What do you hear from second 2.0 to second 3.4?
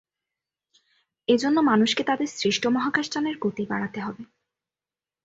তাদের সৃষ্ট মহাকাশযানের